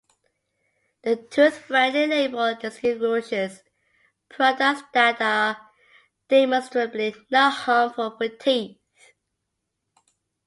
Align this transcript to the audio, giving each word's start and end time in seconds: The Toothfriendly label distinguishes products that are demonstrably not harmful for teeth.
The 1.03 1.15
Toothfriendly 1.15 2.07
label 2.09 2.55
distinguishes 2.55 3.61
products 4.29 4.81
that 4.95 5.21
are 5.21 5.57
demonstrably 6.27 7.13
not 7.29 7.51
harmful 7.51 8.17
for 8.17 8.27
teeth. 8.29 8.79